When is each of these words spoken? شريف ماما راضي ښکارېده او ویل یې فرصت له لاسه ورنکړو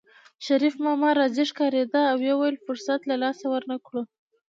شريف 0.45 0.75
ماما 0.85 1.09
راضي 1.19 1.43
ښکارېده 1.49 2.01
او 2.11 2.17
ویل 2.21 2.55
یې 2.57 2.63
فرصت 2.65 3.01
له 3.09 3.15
لاسه 3.23 3.45
ورنکړو 3.49 4.01